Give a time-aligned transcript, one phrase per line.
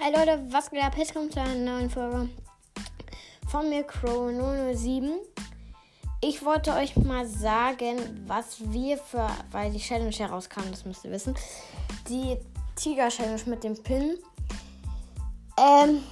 [0.00, 0.96] Hi Leute, was geht ab?
[0.96, 2.28] Jetzt kommt zu einer neuen Folge
[3.48, 5.10] von mir Crow 007.
[6.20, 11.10] Ich wollte euch mal sagen, was wir für, weil die Challenge herauskam, das müsst ihr
[11.10, 11.34] wissen,
[12.08, 12.36] die
[12.76, 14.18] Tiger Challenge mit dem Pin.
[15.56, 16.04] Ähm,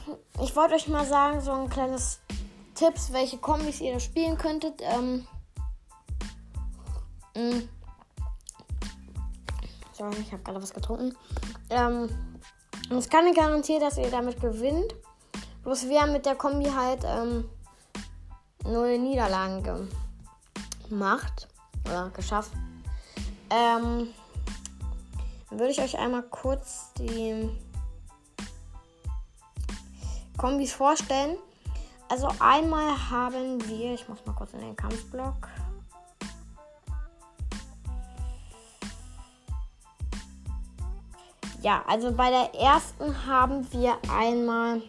[0.42, 2.18] ich wollte euch mal sagen, so ein kleines
[2.74, 4.82] Tipps, welche Kombis ihr da spielen könntet.
[4.82, 5.28] Ähm,
[7.36, 7.62] mh.
[9.92, 11.16] Sorry, ich habe gerade was getrunken.
[11.70, 12.08] Ähm,
[12.90, 14.94] und es kann nicht garantieren, dass ihr damit gewinnt.
[15.64, 17.48] Bloß wir haben mit der Kombi halt ähm,
[18.64, 19.88] null Niederlagen
[20.88, 21.48] gemacht.
[21.86, 22.52] Oder geschafft.
[23.50, 24.08] Ähm,
[25.50, 27.48] würde ich euch einmal kurz die
[30.36, 31.36] Kombis vorstellen.
[32.08, 35.48] Also einmal haben wir, ich muss mal kurz in den Kampfblock.
[41.66, 44.80] Ja, also bei der ersten haben wir einmal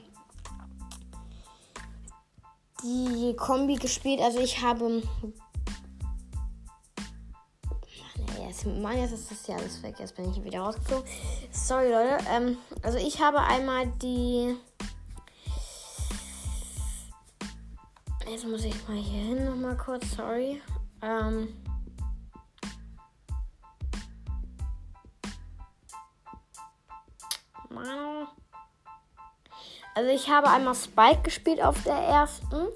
[2.83, 4.21] die Kombi gespielt.
[4.21, 5.01] Also ich habe.
[8.79, 9.95] Mann, jetzt ist das ja alles weg.
[9.97, 11.07] Jetzt bin ich wieder rausgeflogen.
[11.51, 12.23] Sorry, Leute.
[12.29, 14.55] Ähm, also ich habe einmal die.
[18.29, 20.11] Jetzt muss ich mal hier hin nochmal kurz.
[20.11, 20.61] Sorry.
[21.01, 21.47] Ähm.
[29.95, 32.67] Also ich habe einmal Spike gespielt auf der ersten.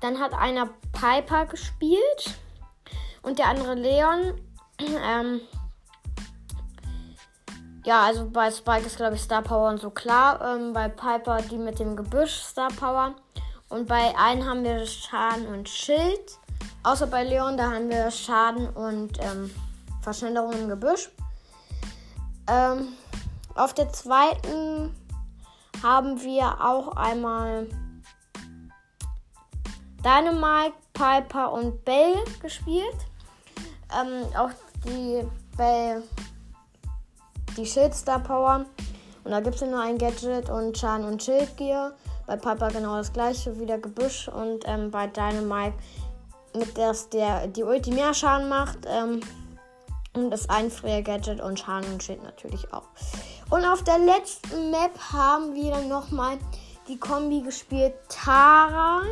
[0.00, 2.38] Dann hat einer Piper gespielt.
[3.22, 4.40] Und der andere Leon.
[4.78, 5.40] Ähm,
[7.86, 10.40] ja, also bei Spike ist, glaube ich, Star Power und so klar.
[10.42, 13.14] Ähm, bei Piper die mit dem Gebüsch Star Power.
[13.68, 16.38] Und bei einem haben wir Schaden und Schild.
[16.82, 19.50] Außer bei Leon, da haben wir Schaden und ähm,
[20.02, 21.10] Verschnellerung im Gebüsch.
[22.48, 22.88] Ähm,
[23.56, 24.94] auf der zweiten
[25.82, 27.66] haben wir auch einmal
[30.04, 32.96] Dynamite, Piper und Bell gespielt.
[33.92, 34.50] Ähm, auch
[34.84, 36.02] die Bell,
[37.56, 38.66] die Schildstar Power.
[39.24, 41.92] Und da gibt es ja nur ein Gadget und Schaden und Schildgear.
[42.26, 44.28] Bei Piper genau das gleiche, wieder Gebüsch.
[44.28, 45.74] Und ähm, bei Dynamite,
[46.54, 48.78] mit der der die Ulti mehr Schaden macht.
[48.86, 49.20] Ähm,
[50.14, 52.88] und das Einfrier-Gadget und Schaden und Schild natürlich auch.
[53.48, 56.38] Und auf der letzten Map haben wir dann nochmal
[56.88, 57.94] die Kombi gespielt.
[58.08, 59.02] Tara.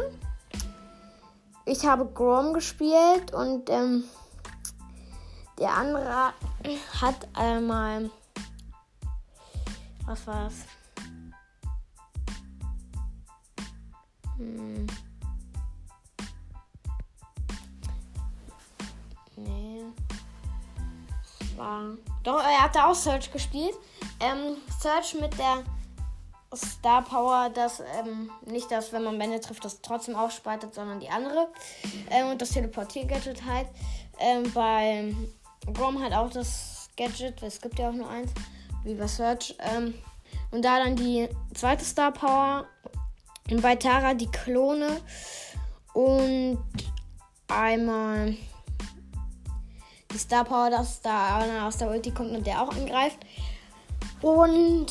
[1.66, 4.04] Ich habe Grom gespielt und ähm,
[5.58, 6.32] der andere
[7.00, 8.10] hat einmal.
[10.04, 10.54] Was war's?
[14.36, 14.86] Hm.
[19.36, 19.84] Nee.
[21.56, 21.96] War.
[22.24, 23.74] Doch, er hatte auch Search gespielt.
[24.18, 25.62] Ähm, Search mit der
[26.56, 31.10] Star Power, dass ähm, nicht das, wenn man Wände trifft, das trotzdem aufspaltet, sondern die
[31.10, 31.48] andere.
[32.10, 33.68] Ähm, und das Teleportier-Gadget halt.
[34.18, 35.14] Ähm, bei
[35.72, 38.32] Grom halt auch das Gadget, es gibt ja auch nur eins,
[38.84, 39.56] wie bei Search.
[39.58, 39.94] Ähm,
[40.50, 42.66] und da dann die zweite Star Power.
[43.50, 45.00] Und bei Tara die Klone.
[45.92, 46.58] Und
[47.48, 48.34] einmal
[50.14, 53.18] die Star Power, dass da einer aus der Ulti kommt und der auch angreift.
[54.22, 54.86] Und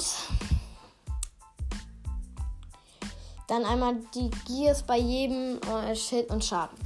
[3.48, 6.78] dann einmal die Gears bei jedem äh, Schild und Schaden.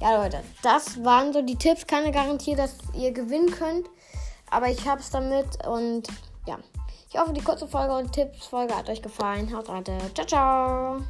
[0.00, 1.86] Ja, Leute, das waren so die Tipps.
[1.86, 3.88] Keine Garantie, dass ihr gewinnen könnt.
[4.50, 6.08] Aber ich hab's damit und
[6.46, 6.58] ja.
[7.08, 9.54] Ich hoffe, die kurze Folge und Tipps-Folge hat euch gefallen.
[9.56, 9.84] Haut rein.
[10.14, 11.00] Ciao, ciao.